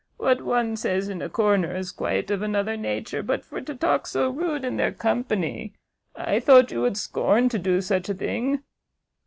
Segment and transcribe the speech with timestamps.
[0.17, 4.07] what one says in a corner, is quite of another nature; but for to talk
[4.07, 5.75] so rude in their company,
[6.15, 8.63] I thought you would scorn to do such a thing."